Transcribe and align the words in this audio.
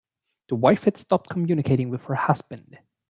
The 0.49 0.55
wife 0.55 0.85
had 0.85 0.97
stopped 0.97 1.29
communicating 1.29 1.91
with 1.91 2.05
her 2.05 2.15
husband 2.15 2.79